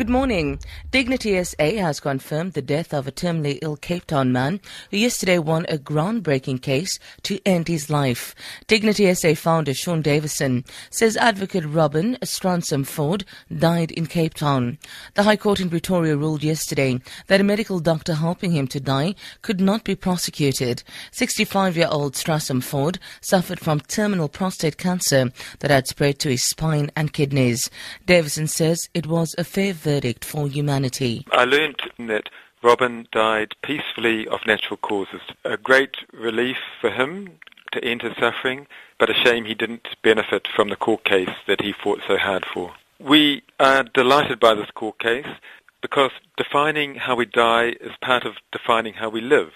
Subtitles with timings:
[0.00, 0.60] Good morning.
[0.90, 4.58] Dignity SA has confirmed the death of a terminally ill Cape Town man
[4.90, 8.34] who yesterday won a groundbreaking case to end his life.
[8.66, 14.78] Dignity SA founder Sean Davison says advocate Robin Stransham Ford died in Cape Town.
[15.16, 19.14] The High Court in Pretoria ruled yesterday that a medical doctor helping him to die
[19.42, 20.82] could not be prosecuted.
[21.12, 27.12] 65-year-old Stransham Ford suffered from terminal prostate cancer that had spread to his spine and
[27.12, 27.68] kidneys.
[28.06, 29.89] Davison says it was a verdict
[30.24, 31.26] for humanity.
[31.32, 32.28] I learned that
[32.62, 35.22] Robin died peacefully of natural causes.
[35.44, 37.38] A great relief for him
[37.72, 38.66] to end his suffering,
[38.98, 42.44] but a shame he didn't benefit from the court case that he fought so hard
[42.44, 42.72] for.
[42.98, 45.26] We are delighted by this court case
[45.80, 49.52] because defining how we die is part of defining how we live.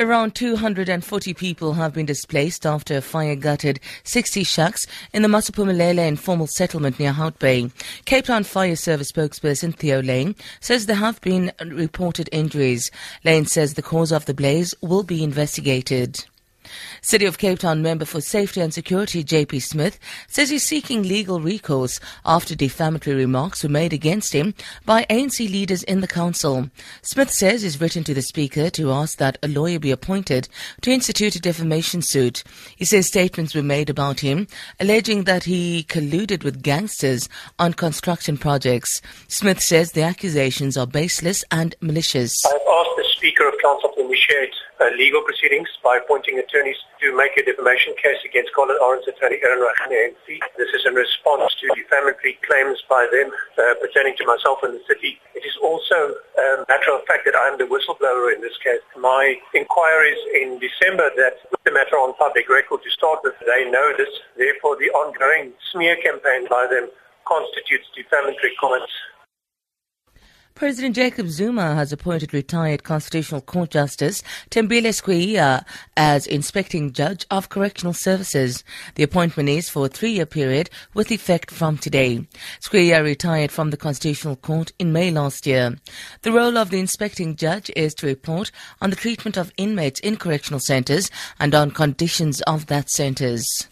[0.00, 6.06] Around 240 people have been displaced after a fire gutted 60 shacks in the Masiphumelele
[6.06, 7.72] informal settlement near Hout Bay.
[8.04, 12.92] Cape Town Fire Service spokesperson Theo Layne says there have been reported injuries.
[13.24, 16.24] Layne says the cause of the blaze will be investigated.
[17.02, 21.40] City of Cape Town member for Safety and Security JP Smith says he's seeking legal
[21.40, 26.70] recourse after defamatory remarks were made against him by ANC leaders in the council.
[27.02, 30.48] Smith says he's written to the speaker to ask that a lawyer be appointed
[30.80, 32.44] to institute a defamation suit.
[32.76, 34.46] He says statements were made about him
[34.80, 39.00] alleging that he colluded with gangsters on construction projects.
[39.28, 42.34] Smith says the accusations are baseless and malicious.
[43.18, 47.90] Speaker of Council to initiate uh, legal proceedings by appointing attorneys to make a defamation
[47.98, 50.38] case against Colin Orange attorney Aaron Rahan ANC.
[50.54, 54.82] This is in response to defamatory claims by them uh, pertaining to myself and the
[54.86, 55.18] city.
[55.34, 58.86] It is also a matter of fact that I am the whistleblower in this case.
[58.94, 63.66] My inquiries in December that put the matter on public record to start with, they
[63.66, 64.14] know this.
[64.38, 66.86] Therefore, the ongoing smear campaign by them
[67.26, 68.94] constitutes defamatory comments
[70.58, 75.64] President Jacob Zuma has appointed retired Constitutional Court Justice Thembile Skweyiya
[75.96, 78.64] as inspecting judge of correctional services.
[78.96, 82.26] The appointment is for a three-year period with effect from today.
[82.60, 85.76] Skweyiya retired from the Constitutional Court in May last year.
[86.22, 88.50] The role of the inspecting judge is to report
[88.82, 91.08] on the treatment of inmates in correctional centres
[91.38, 93.68] and on conditions of that centres.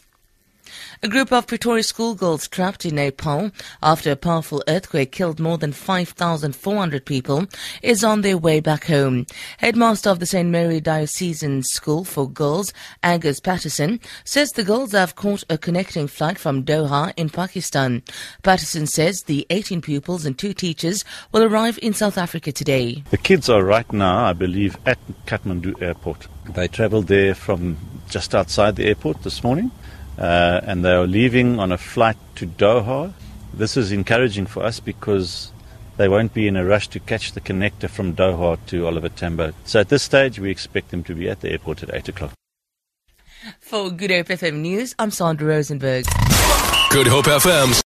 [1.02, 3.50] A group of Pretoria schoolgirls trapped in Nepal
[3.82, 7.46] after a powerful earthquake killed more than 5,400 people
[7.82, 9.26] is on their way back home.
[9.58, 10.48] Headmaster of the St.
[10.48, 16.38] Mary Diocesan School for Girls, Angus Patterson, says the girls have caught a connecting flight
[16.38, 18.02] from Doha in Pakistan.
[18.42, 23.02] Patterson says the 18 pupils and two teachers will arrive in South Africa today.
[23.10, 26.26] The kids are right now, I believe, at Kathmandu Airport.
[26.54, 27.76] They travelled there from
[28.08, 29.70] just outside the airport this morning
[30.18, 33.12] uh, and they are leaving on a flight to Doha.
[33.52, 35.52] This is encouraging for us because
[35.96, 39.52] they won't be in a rush to catch the connector from Doha to Oliver Tambo.
[39.64, 42.32] So at this stage, we expect them to be at the airport at 8 o'clock.
[43.60, 46.04] For Good Hope FM News, I'm Sandra Rosenberg.
[46.90, 47.80] Good Hope FM